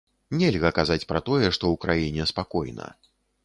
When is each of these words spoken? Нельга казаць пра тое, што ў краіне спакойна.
Нельга 0.37 0.71
казаць 0.79 1.05
пра 1.11 1.21
тое, 1.29 1.47
што 1.59 1.63
ў 1.75 1.85
краіне 1.87 2.29
спакойна. 2.33 2.93